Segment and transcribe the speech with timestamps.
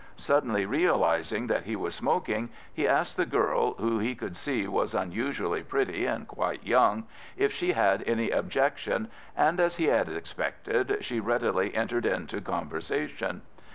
[0.17, 4.95] Suddenly realising that he was smoking, he asked the girl, who he could see was
[4.95, 7.03] unusually pretty and quite young,
[7.37, 13.43] if she had any objection, and, as he had expected, she readily entered into conversation.